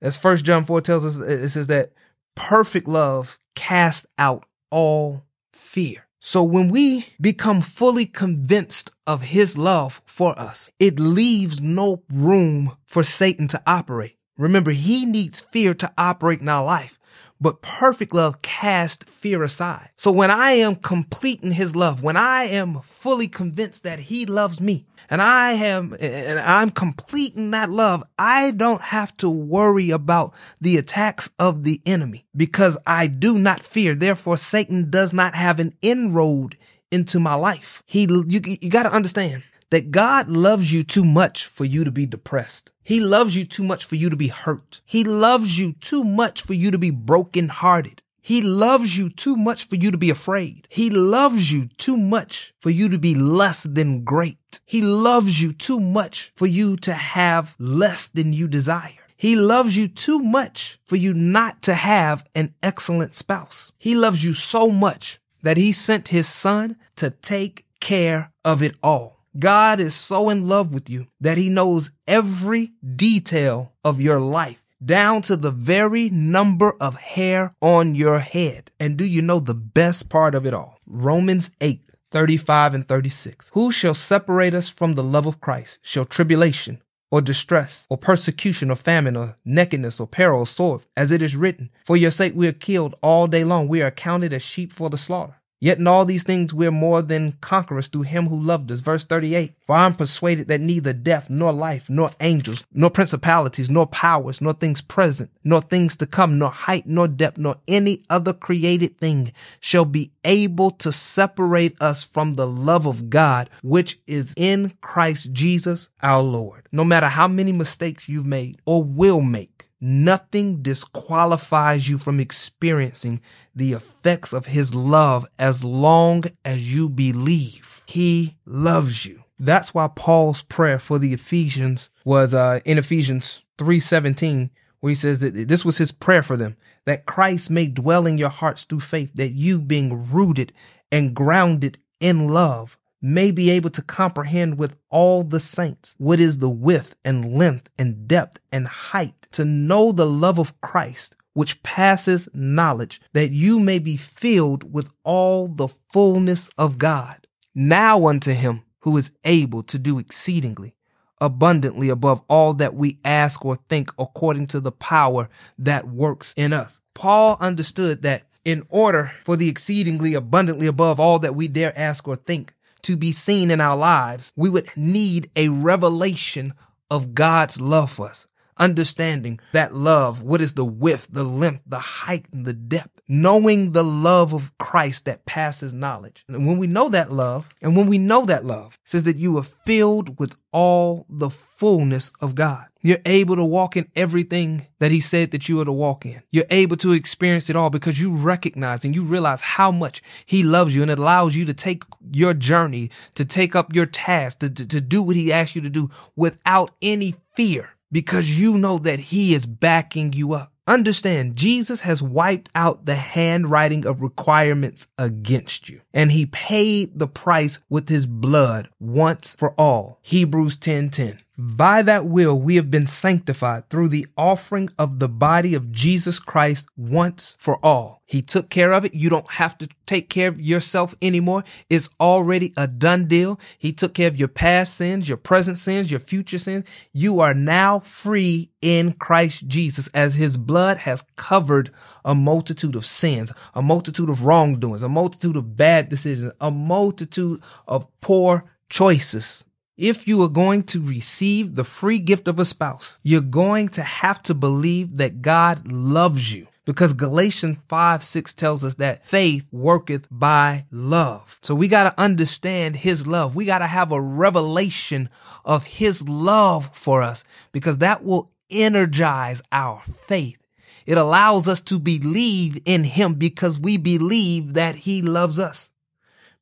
As 0.00 0.16
first 0.16 0.44
John 0.44 0.64
4 0.64 0.80
tells 0.80 1.04
us, 1.04 1.16
it 1.18 1.50
says 1.50 1.66
that 1.66 1.92
perfect 2.34 2.88
love 2.88 3.38
casts 3.54 4.06
out 4.18 4.46
all 4.70 5.24
fear. 5.52 6.07
So 6.20 6.42
when 6.42 6.68
we 6.68 7.06
become 7.20 7.60
fully 7.60 8.04
convinced 8.04 8.90
of 9.06 9.22
his 9.22 9.56
love 9.56 10.02
for 10.04 10.38
us, 10.38 10.70
it 10.78 10.98
leaves 10.98 11.60
no 11.60 12.02
room 12.12 12.76
for 12.84 13.04
Satan 13.04 13.46
to 13.48 13.62
operate. 13.66 14.16
Remember, 14.36 14.72
he 14.72 15.04
needs 15.04 15.40
fear 15.40 15.74
to 15.74 15.92
operate 15.96 16.40
in 16.40 16.48
our 16.48 16.64
life 16.64 16.98
but 17.40 17.62
perfect 17.62 18.14
love 18.14 18.42
casts 18.42 19.04
fear 19.10 19.42
aside. 19.42 19.90
So 19.96 20.10
when 20.10 20.30
I 20.30 20.52
am 20.52 20.74
complete 20.74 21.42
in 21.42 21.52
his 21.52 21.76
love, 21.76 22.02
when 22.02 22.16
I 22.16 22.44
am 22.44 22.80
fully 22.82 23.28
convinced 23.28 23.84
that 23.84 23.98
he 23.98 24.26
loves 24.26 24.60
me 24.60 24.86
and 25.08 25.22
I 25.22 25.52
am, 25.52 25.96
and 26.00 26.38
I'm 26.38 26.70
complete 26.70 27.36
in 27.36 27.52
that 27.52 27.70
love, 27.70 28.04
I 28.18 28.50
don't 28.50 28.82
have 28.82 29.16
to 29.18 29.30
worry 29.30 29.90
about 29.90 30.34
the 30.60 30.76
attacks 30.76 31.30
of 31.38 31.64
the 31.64 31.80
enemy 31.86 32.26
because 32.36 32.78
I 32.86 33.06
do 33.06 33.38
not 33.38 33.62
fear. 33.62 33.94
Therefore, 33.94 34.36
Satan 34.36 34.90
does 34.90 35.14
not 35.14 35.34
have 35.34 35.60
an 35.60 35.74
inroad 35.80 36.56
into 36.90 37.20
my 37.20 37.34
life. 37.34 37.82
He, 37.86 38.02
you, 38.02 38.40
you 38.44 38.70
got 38.70 38.84
to 38.84 38.92
understand 38.92 39.42
that 39.70 39.90
God 39.90 40.28
loves 40.28 40.72
you 40.72 40.82
too 40.82 41.04
much 41.04 41.46
for 41.46 41.64
you 41.64 41.84
to 41.84 41.90
be 41.90 42.06
depressed. 42.06 42.70
He 42.88 43.00
loves 43.00 43.36
you 43.36 43.44
too 43.44 43.64
much 43.64 43.84
for 43.84 43.96
you 43.96 44.08
to 44.08 44.16
be 44.16 44.28
hurt. 44.28 44.80
He 44.86 45.04
loves 45.04 45.58
you 45.58 45.74
too 45.74 46.02
much 46.02 46.40
for 46.40 46.54
you 46.54 46.70
to 46.70 46.78
be 46.78 46.88
brokenhearted. 46.88 48.00
He 48.22 48.40
loves 48.40 48.96
you 48.96 49.10
too 49.10 49.36
much 49.36 49.68
for 49.68 49.76
you 49.76 49.90
to 49.90 49.98
be 49.98 50.08
afraid. 50.08 50.66
He 50.70 50.88
loves 50.88 51.52
you 51.52 51.68
too 51.76 51.98
much 51.98 52.54
for 52.62 52.70
you 52.70 52.88
to 52.88 52.96
be 52.98 53.14
less 53.14 53.64
than 53.64 54.04
great. 54.04 54.60
He 54.64 54.80
loves 54.80 55.42
you 55.42 55.52
too 55.52 55.78
much 55.78 56.32
for 56.34 56.46
you 56.46 56.78
to 56.78 56.94
have 56.94 57.54
less 57.58 58.08
than 58.08 58.32
you 58.32 58.48
desire. 58.48 59.04
He 59.18 59.36
loves 59.36 59.76
you 59.76 59.88
too 59.88 60.20
much 60.20 60.80
for 60.86 60.96
you 60.96 61.12
not 61.12 61.60
to 61.64 61.74
have 61.74 62.26
an 62.34 62.54
excellent 62.62 63.12
spouse. 63.14 63.70
He 63.76 63.94
loves 63.94 64.24
you 64.24 64.32
so 64.32 64.70
much 64.70 65.20
that 65.42 65.58
he 65.58 65.72
sent 65.72 66.08
his 66.08 66.26
son 66.26 66.78
to 66.96 67.10
take 67.10 67.66
care 67.80 68.32
of 68.46 68.62
it 68.62 68.76
all. 68.82 69.17
God 69.38 69.80
is 69.80 69.94
so 69.94 70.28
in 70.28 70.48
love 70.48 70.72
with 70.72 70.88
you 70.88 71.08
that 71.20 71.38
he 71.38 71.48
knows 71.48 71.90
every 72.06 72.72
detail 72.96 73.72
of 73.84 74.00
your 74.00 74.20
life 74.20 74.62
down 74.84 75.22
to 75.22 75.36
the 75.36 75.50
very 75.50 76.08
number 76.08 76.74
of 76.80 76.96
hair 76.96 77.54
on 77.60 77.94
your 77.94 78.20
head. 78.20 78.70
And 78.78 78.96
do 78.96 79.04
you 79.04 79.22
know 79.22 79.40
the 79.40 79.54
best 79.54 80.08
part 80.08 80.34
of 80.34 80.46
it 80.46 80.54
all? 80.54 80.78
Romans 80.86 81.50
8, 81.60 81.82
35 82.10 82.74
and 82.74 82.88
36. 82.88 83.50
Who 83.54 83.72
shall 83.72 83.94
separate 83.94 84.54
us 84.54 84.68
from 84.68 84.94
the 84.94 85.02
love 85.02 85.26
of 85.26 85.40
Christ? 85.40 85.78
Shall 85.82 86.04
tribulation 86.04 86.82
or 87.10 87.20
distress 87.20 87.86
or 87.88 87.96
persecution 87.96 88.70
or 88.70 88.76
famine 88.76 89.16
or 89.16 89.36
nakedness 89.44 89.98
or 89.98 90.06
peril 90.06 90.40
or 90.40 90.46
sword, 90.46 90.82
as 90.96 91.10
it 91.10 91.22
is 91.22 91.36
written, 91.36 91.70
For 91.86 91.96
your 91.96 92.10
sake 92.10 92.34
we 92.34 92.46
are 92.46 92.52
killed 92.52 92.94
all 93.02 93.26
day 93.26 93.44
long. 93.44 93.68
We 93.68 93.82
are 93.82 93.90
counted 93.90 94.32
as 94.32 94.42
sheep 94.42 94.72
for 94.72 94.90
the 94.90 94.98
slaughter. 94.98 95.36
Yet 95.60 95.78
in 95.78 95.86
all 95.88 96.04
these 96.04 96.22
things 96.22 96.54
we're 96.54 96.70
more 96.70 97.02
than 97.02 97.32
conquerors 97.40 97.88
through 97.88 98.02
him 98.02 98.28
who 98.28 98.40
loved 98.40 98.70
us. 98.70 98.80
Verse 98.80 99.04
38. 99.04 99.54
For 99.66 99.74
I 99.74 99.86
am 99.86 99.94
persuaded 99.94 100.48
that 100.48 100.60
neither 100.60 100.92
death, 100.92 101.28
nor 101.28 101.52
life, 101.52 101.90
nor 101.90 102.10
angels, 102.20 102.64
nor 102.72 102.90
principalities, 102.90 103.68
nor 103.68 103.86
powers, 103.86 104.40
nor 104.40 104.52
things 104.52 104.80
present, 104.80 105.30
nor 105.42 105.60
things 105.60 105.96
to 105.96 106.06
come, 106.06 106.38
nor 106.38 106.50
height, 106.50 106.86
nor 106.86 107.08
depth, 107.08 107.38
nor 107.38 107.56
any 107.66 108.04
other 108.08 108.32
created 108.32 108.98
thing 108.98 109.32
shall 109.58 109.84
be 109.84 110.12
able 110.24 110.70
to 110.70 110.92
separate 110.92 111.76
us 111.80 112.04
from 112.04 112.34
the 112.34 112.46
love 112.46 112.86
of 112.86 113.10
God, 113.10 113.50
which 113.62 113.98
is 114.06 114.34
in 114.36 114.72
Christ 114.80 115.32
Jesus 115.32 115.88
our 116.02 116.22
Lord. 116.22 116.66
No 116.70 116.84
matter 116.84 117.08
how 117.08 117.26
many 117.26 117.50
mistakes 117.50 118.08
you've 118.08 118.26
made 118.26 118.60
or 118.64 118.84
will 118.84 119.20
make, 119.20 119.57
Nothing 119.80 120.62
disqualifies 120.62 121.88
you 121.88 121.98
from 121.98 122.18
experiencing 122.18 123.20
the 123.54 123.72
effects 123.72 124.32
of 124.32 124.46
his 124.46 124.74
love 124.74 125.26
as 125.38 125.62
long 125.62 126.24
as 126.44 126.74
you 126.74 126.88
believe 126.88 127.80
he 127.86 128.36
loves 128.44 129.06
you. 129.06 129.22
That's 129.38 129.72
why 129.72 129.88
Paul's 129.94 130.42
prayer 130.42 130.78
for 130.78 130.98
the 130.98 131.12
Ephesians 131.12 131.90
was 132.04 132.34
uh, 132.34 132.60
in 132.64 132.78
Ephesians 132.78 133.42
3:17 133.58 134.50
where 134.80 134.90
he 134.90 134.94
says 134.94 135.20
that 135.20 135.34
this 135.48 135.64
was 135.64 135.78
his 135.78 135.90
prayer 135.90 136.22
for 136.22 136.36
them 136.36 136.56
that 136.84 137.06
Christ 137.06 137.50
may 137.50 137.66
dwell 137.66 138.06
in 138.06 138.18
your 138.18 138.28
hearts 138.28 138.62
through 138.62 138.80
faith 138.80 139.10
that 139.14 139.32
you 139.32 139.60
being 139.60 140.10
rooted 140.12 140.52
and 140.90 141.14
grounded 141.14 141.78
in 142.00 142.28
love 142.28 142.77
may 143.00 143.30
be 143.30 143.50
able 143.50 143.70
to 143.70 143.82
comprehend 143.82 144.58
with 144.58 144.74
all 144.90 145.22
the 145.22 145.40
saints 145.40 145.94
what 145.98 146.20
is 146.20 146.38
the 146.38 146.48
width 146.48 146.94
and 147.04 147.32
length 147.32 147.70
and 147.78 148.08
depth 148.08 148.38
and 148.50 148.66
height 148.66 149.28
to 149.32 149.44
know 149.44 149.92
the 149.92 150.06
love 150.06 150.38
of 150.38 150.60
Christ 150.60 151.16
which 151.34 151.62
passes 151.62 152.28
knowledge 152.34 153.00
that 153.12 153.30
you 153.30 153.60
may 153.60 153.78
be 153.78 153.96
filled 153.96 154.72
with 154.72 154.90
all 155.04 155.46
the 155.46 155.68
fullness 155.92 156.50
of 156.58 156.78
God. 156.78 157.26
Now 157.54 158.06
unto 158.06 158.32
him 158.32 158.62
who 158.80 158.96
is 158.96 159.12
able 159.24 159.62
to 159.64 159.78
do 159.78 159.98
exceedingly 159.98 160.74
abundantly 161.20 161.88
above 161.88 162.22
all 162.28 162.54
that 162.54 162.74
we 162.74 162.98
ask 163.04 163.44
or 163.44 163.56
think 163.56 163.90
according 163.98 164.46
to 164.48 164.60
the 164.60 164.72
power 164.72 165.28
that 165.58 165.88
works 165.88 166.32
in 166.36 166.52
us. 166.52 166.80
Paul 166.94 167.36
understood 167.40 168.02
that 168.02 168.24
in 168.44 168.64
order 168.68 169.12
for 169.24 169.36
the 169.36 169.48
exceedingly 169.48 170.14
abundantly 170.14 170.66
above 170.66 170.98
all 170.98 171.18
that 171.18 171.34
we 171.34 171.48
dare 171.48 171.76
ask 171.78 172.06
or 172.08 172.16
think 172.16 172.54
to 172.82 172.96
be 172.96 173.12
seen 173.12 173.50
in 173.50 173.60
our 173.60 173.76
lives, 173.76 174.32
we 174.36 174.48
would 174.48 174.68
need 174.76 175.30
a 175.36 175.48
revelation 175.48 176.54
of 176.90 177.14
God's 177.14 177.60
love 177.60 177.90
for 177.90 178.08
us. 178.08 178.26
Understanding 178.58 179.38
that 179.52 179.72
love, 179.74 180.22
what 180.22 180.40
is 180.40 180.54
the 180.54 180.64
width, 180.64 181.08
the 181.10 181.24
length, 181.24 181.62
the 181.66 181.78
height, 181.78 182.26
and 182.32 182.44
the 182.44 182.52
depth. 182.52 183.00
Knowing 183.06 183.72
the 183.72 183.84
love 183.84 184.34
of 184.34 184.56
Christ 184.58 185.04
that 185.04 185.24
passes 185.24 185.72
knowledge. 185.72 186.24
And 186.28 186.46
when 186.46 186.58
we 186.58 186.66
know 186.66 186.88
that 186.88 187.12
love, 187.12 187.48
and 187.62 187.76
when 187.76 187.86
we 187.86 187.98
know 187.98 188.26
that 188.26 188.44
love, 188.44 188.78
says 188.84 189.04
that 189.04 189.16
you 189.16 189.38
are 189.38 189.42
filled 189.42 190.18
with 190.18 190.34
all 190.52 191.06
the 191.08 191.30
fullness 191.30 192.12
of 192.20 192.34
God. 192.34 192.66
You're 192.82 192.98
able 193.04 193.36
to 193.36 193.44
walk 193.44 193.76
in 193.76 193.88
everything 193.96 194.66
that 194.78 194.90
he 194.90 195.00
said 195.00 195.32
that 195.32 195.48
you 195.48 195.60
are 195.60 195.64
to 195.64 195.72
walk 195.72 196.06
in. 196.06 196.22
You're 196.30 196.44
able 196.50 196.76
to 196.78 196.92
experience 196.92 197.50
it 197.50 197.56
all 197.56 197.70
because 197.70 198.00
you 198.00 198.12
recognize 198.12 198.84
and 198.84 198.94
you 198.94 199.02
realize 199.02 199.40
how 199.40 199.72
much 199.72 200.02
he 200.24 200.42
loves 200.42 200.74
you 200.74 200.82
and 200.82 200.90
it 200.90 200.98
allows 200.98 201.36
you 201.36 201.44
to 201.46 201.54
take 201.54 201.82
your 202.12 202.34
journey, 202.34 202.90
to 203.14 203.24
take 203.24 203.56
up 203.56 203.74
your 203.74 203.86
task, 203.86 204.40
to, 204.40 204.50
to, 204.50 204.66
to 204.66 204.80
do 204.80 205.02
what 205.02 205.16
he 205.16 205.32
asks 205.32 205.56
you 205.56 205.62
to 205.62 205.70
do 205.70 205.90
without 206.14 206.70
any 206.80 207.14
fear 207.34 207.74
because 207.90 208.38
you 208.38 208.54
know 208.54 208.78
that 208.78 208.98
he 208.98 209.34
is 209.34 209.46
backing 209.46 210.12
you 210.12 210.32
up. 210.32 210.52
Understand, 210.66 211.34
Jesus 211.36 211.80
has 211.80 212.02
wiped 212.02 212.50
out 212.54 212.84
the 212.84 212.94
handwriting 212.94 213.86
of 213.86 214.02
requirements 214.02 214.86
against 214.98 215.70
you, 215.70 215.80
and 215.94 216.12
he 216.12 216.26
paid 216.26 216.98
the 216.98 217.08
price 217.08 217.58
with 217.70 217.88
his 217.88 218.04
blood 218.04 218.68
once 218.78 219.34
for 219.38 219.54
all. 219.58 219.98
Hebrews 220.02 220.58
10:10. 220.58 220.90
10, 220.90 220.90
10. 220.90 221.18
By 221.40 221.82
that 221.82 222.04
will 222.04 222.36
we 222.36 222.56
have 222.56 222.68
been 222.68 222.88
sanctified 222.88 223.70
through 223.70 223.90
the 223.90 224.08
offering 224.16 224.70
of 224.76 224.98
the 224.98 225.08
body 225.08 225.54
of 225.54 225.70
Jesus 225.70 226.18
Christ 226.18 226.66
once 226.76 227.36
for 227.38 227.64
all. 227.64 228.02
He 228.06 228.22
took 228.22 228.50
care 228.50 228.72
of 228.72 228.84
it. 228.84 228.92
You 228.92 229.08
don't 229.08 229.30
have 229.30 229.56
to 229.58 229.68
take 229.86 230.10
care 230.10 230.26
of 230.26 230.40
yourself 230.40 230.96
anymore. 231.00 231.44
It's 231.70 231.90
already 232.00 232.52
a 232.56 232.66
done 232.66 233.06
deal. 233.06 233.38
He 233.56 233.72
took 233.72 233.94
care 233.94 234.08
of 234.08 234.16
your 234.16 234.26
past 234.26 234.74
sins, 234.74 235.08
your 235.08 235.16
present 235.16 235.58
sins, 235.58 235.92
your 235.92 236.00
future 236.00 236.38
sins. 236.38 236.64
You 236.92 237.20
are 237.20 237.34
now 237.34 237.78
free 237.78 238.50
in 238.60 238.94
Christ 238.94 239.46
Jesus 239.46 239.86
as 239.94 240.16
his 240.16 240.36
blood 240.36 240.78
has 240.78 241.04
covered 241.14 241.70
a 242.04 242.16
multitude 242.16 242.74
of 242.74 242.84
sins, 242.84 243.32
a 243.54 243.62
multitude 243.62 244.10
of 244.10 244.24
wrongdoings, 244.24 244.82
a 244.82 244.88
multitude 244.88 245.36
of 245.36 245.54
bad 245.54 245.88
decisions, 245.88 246.32
a 246.40 246.50
multitude 246.50 247.40
of 247.68 247.86
poor 248.00 248.50
choices. 248.68 249.44
If 249.78 250.08
you 250.08 250.20
are 250.24 250.28
going 250.28 250.64
to 250.64 250.82
receive 250.82 251.54
the 251.54 251.62
free 251.62 252.00
gift 252.00 252.26
of 252.26 252.40
a 252.40 252.44
spouse, 252.44 252.98
you're 253.04 253.20
going 253.20 253.68
to 253.70 253.82
have 253.82 254.20
to 254.24 254.34
believe 254.34 254.96
that 254.96 255.22
God 255.22 255.70
loves 255.70 256.34
you 256.34 256.48
Because 256.64 256.92
Galatians 256.92 257.58
5 257.68 258.02
6 258.02 258.34
tells 258.34 258.64
us 258.64 258.74
that 258.74 259.08
faith 259.08 259.46
worketh 259.52 260.08
by 260.10 260.66
love. 260.72 261.38
So 261.42 261.54
we 261.54 261.68
got 261.68 261.84
to 261.84 262.02
understand 262.02 262.74
his 262.74 263.06
love. 263.06 263.36
We 263.36 263.44
got 263.44 263.60
to 263.60 263.68
have 263.68 263.92
a 263.92 264.00
revelation 264.00 265.10
of 265.44 265.62
his 265.62 266.06
love 266.08 266.70
for 266.72 267.00
us 267.00 267.22
because 267.52 267.78
that 267.78 268.02
will 268.02 268.32
energize 268.50 269.42
our 269.52 269.80
faith. 270.06 270.44
It 270.86 270.98
allows 270.98 271.46
us 271.46 271.60
to 271.62 271.78
believe 271.78 272.60
in 272.64 272.82
him 272.82 273.14
because 273.14 273.60
we 273.60 273.76
believe 273.76 274.54
that 274.54 274.74
he 274.74 275.02
loves 275.02 275.38
us. 275.38 275.70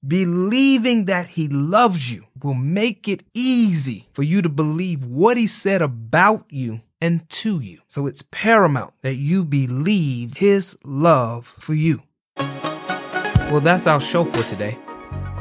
Believing 0.06 1.06
that 1.06 1.28
he 1.28 1.48
loves 1.48 2.12
you 2.12 2.24
will 2.42 2.54
make 2.54 3.08
it 3.08 3.24
easy 3.34 4.08
for 4.12 4.22
you 4.22 4.42
to 4.42 4.48
believe 4.48 5.04
what 5.04 5.36
he 5.36 5.46
said 5.46 5.82
about 5.82 6.44
you 6.48 6.80
and 7.00 7.28
to 7.28 7.60
you. 7.60 7.80
So 7.88 8.06
it's 8.06 8.22
paramount 8.30 8.94
that 9.02 9.16
you 9.16 9.44
believe 9.44 10.36
his 10.36 10.78
love 10.84 11.46
for 11.46 11.74
you. 11.74 12.02
Well, 12.36 13.60
that's 13.60 13.86
our 13.86 14.00
show 14.00 14.24
for 14.24 14.42
today. 14.42 14.78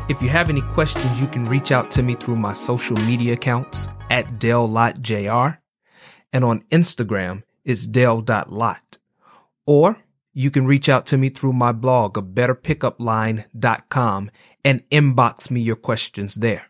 If 0.08 0.22
you 0.22 0.30
have 0.30 0.50
any 0.50 0.62
questions, 0.62 1.20
you 1.20 1.28
can 1.28 1.48
reach 1.48 1.72
out 1.72 1.90
to 1.92 2.04
me 2.04 2.14
through 2.14 2.36
my 2.36 2.54
social 2.54 2.96
media 2.98 3.34
accounts 3.34 3.90
at 4.10 4.40
DaleLottJR. 4.40 5.58
And 6.32 6.44
on 6.44 6.62
Instagram, 6.72 7.44
it's 7.64 7.88
Dale.Lott. 7.88 9.00
Or 9.66 9.98
you 10.38 10.52
can 10.52 10.68
reach 10.68 10.90
out 10.90 11.06
to 11.08 11.18
me 11.18 11.30
through 11.30 11.54
my 11.54 11.72
blog 11.72 12.18
of 12.18 12.26
betterpickupline.com 12.26 14.32
and 14.66 14.90
inbox 14.90 15.50
me 15.50 15.62
your 15.62 15.78
questions 15.78 16.36
there. 16.36 16.66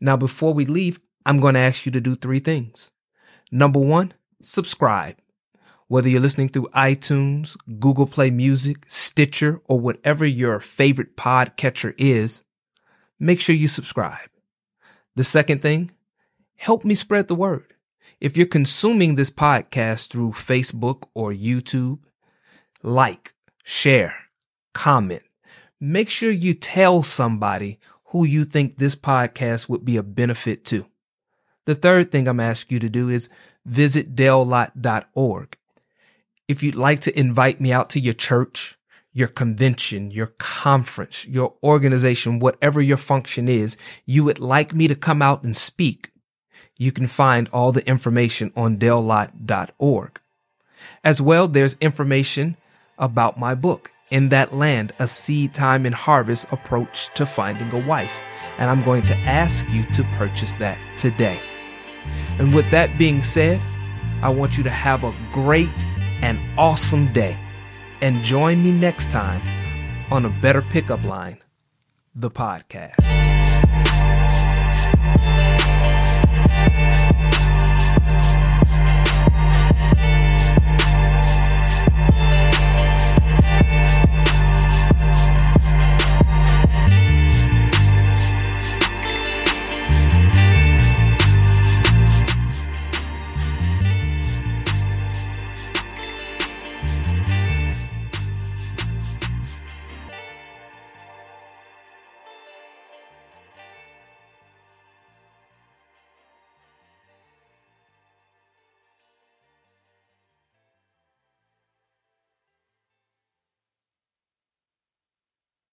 Now, 0.00 0.16
before 0.16 0.54
we 0.54 0.64
leave, 0.64 0.98
I'm 1.26 1.38
going 1.38 1.54
to 1.54 1.60
ask 1.60 1.84
you 1.84 1.92
to 1.92 2.00
do 2.00 2.16
three 2.16 2.38
things. 2.38 2.90
Number 3.52 3.78
one, 3.78 4.14
subscribe. 4.42 5.16
Whether 5.88 6.08
you're 6.08 6.22
listening 6.22 6.48
through 6.48 6.68
iTunes, 6.74 7.58
Google 7.78 8.06
Play 8.06 8.30
Music, 8.30 8.78
Stitcher, 8.88 9.60
or 9.66 9.78
whatever 9.78 10.24
your 10.24 10.58
favorite 10.58 11.18
podcatcher 11.18 11.94
is, 11.98 12.44
make 13.20 13.40
sure 13.40 13.54
you 13.54 13.68
subscribe. 13.68 14.30
The 15.16 15.24
second 15.24 15.60
thing, 15.60 15.90
help 16.56 16.82
me 16.82 16.94
spread 16.94 17.28
the 17.28 17.34
word. 17.34 17.74
If 18.22 18.38
you're 18.38 18.46
consuming 18.46 19.16
this 19.16 19.30
podcast 19.30 20.08
through 20.08 20.30
Facebook 20.30 21.02
or 21.14 21.30
YouTube, 21.30 21.98
like, 22.86 23.34
share, 23.64 24.14
comment. 24.72 25.22
Make 25.80 26.08
sure 26.08 26.30
you 26.30 26.54
tell 26.54 27.02
somebody 27.02 27.78
who 28.06 28.24
you 28.24 28.44
think 28.44 28.78
this 28.78 28.94
podcast 28.94 29.68
would 29.68 29.84
be 29.84 29.96
a 29.96 30.02
benefit 30.02 30.64
to. 30.66 30.86
The 31.64 31.74
third 31.74 32.12
thing 32.12 32.28
I'm 32.28 32.40
asking 32.40 32.76
you 32.76 32.80
to 32.80 32.88
do 32.88 33.08
is 33.08 33.28
visit 33.64 34.14
dalelott.org. 34.14 35.58
If 36.46 36.62
you'd 36.62 36.76
like 36.76 37.00
to 37.00 37.18
invite 37.18 37.60
me 37.60 37.72
out 37.72 37.90
to 37.90 38.00
your 38.00 38.14
church, 38.14 38.78
your 39.12 39.28
convention, 39.28 40.12
your 40.12 40.28
conference, 40.38 41.26
your 41.26 41.54
organization, 41.64 42.38
whatever 42.38 42.80
your 42.80 42.96
function 42.96 43.48
is, 43.48 43.76
you 44.04 44.22
would 44.22 44.38
like 44.38 44.72
me 44.72 44.86
to 44.86 44.94
come 44.94 45.22
out 45.22 45.42
and 45.42 45.56
speak, 45.56 46.12
you 46.78 46.92
can 46.92 47.08
find 47.08 47.48
all 47.52 47.72
the 47.72 47.86
information 47.88 48.52
on 48.54 48.76
dalelott.org. 48.78 50.20
As 51.02 51.20
well, 51.20 51.48
there's 51.48 51.76
information 51.80 52.56
about 52.98 53.38
my 53.38 53.54
book, 53.54 53.90
In 54.10 54.28
That 54.30 54.54
Land, 54.54 54.92
a 54.98 55.08
Seed 55.08 55.54
Time 55.54 55.86
and 55.86 55.94
Harvest 55.94 56.46
Approach 56.50 57.12
to 57.14 57.26
Finding 57.26 57.72
a 57.72 57.86
Wife. 57.86 58.12
And 58.58 58.70
I'm 58.70 58.82
going 58.82 59.02
to 59.02 59.16
ask 59.18 59.68
you 59.70 59.84
to 59.92 60.04
purchase 60.12 60.52
that 60.54 60.78
today. 60.96 61.40
And 62.38 62.54
with 62.54 62.70
that 62.70 62.98
being 62.98 63.22
said, 63.22 63.60
I 64.22 64.30
want 64.30 64.56
you 64.56 64.64
to 64.64 64.70
have 64.70 65.04
a 65.04 65.14
great 65.32 65.84
and 66.22 66.40
awesome 66.58 67.12
day. 67.12 67.38
And 68.00 68.22
join 68.24 68.62
me 68.62 68.72
next 68.72 69.10
time 69.10 69.42
on 70.10 70.24
a 70.24 70.30
Better 70.40 70.62
Pickup 70.62 71.04
Line, 71.04 71.38
the 72.14 72.30
podcast. 72.30 73.25